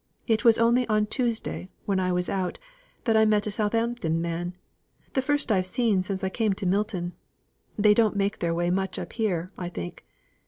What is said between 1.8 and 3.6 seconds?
when I was out, that I met a